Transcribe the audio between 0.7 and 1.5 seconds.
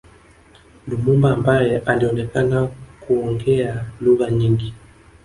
Lumumba